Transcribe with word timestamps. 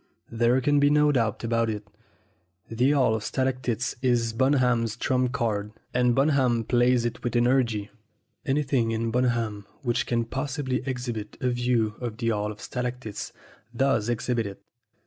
There 0.31 0.59
can 0.61 0.79
be 0.79 0.89
no 0.89 1.11
doubt 1.11 1.43
about 1.43 1.69
it, 1.69 1.87
the 2.69 2.89
Hall 2.91 3.13
of 3.13 3.21
Stalac 3.23 3.61
tites 3.61 3.95
is 4.01 4.33
Bunham's 4.33 4.97
trump 4.97 5.31
card, 5.31 5.73
and 5.93 6.15
Bunham 6.15 6.63
plays 6.63 7.05
it 7.05 7.23
with 7.23 7.35
energy. 7.35 7.91
Anything 8.43 8.89
in 8.89 9.11
Bunham 9.11 9.67
which 9.83 10.07
can 10.07 10.25
possibly 10.25 10.81
exhibit 10.87 11.37
a 11.39 11.51
view 11.51 11.97
of 12.01 12.17
the 12.17 12.29
Hall 12.29 12.51
of 12.51 12.59
Stalactites 12.61 13.31
does 13.75 14.09
exhibit 14.09 14.47
it. 14.47 14.63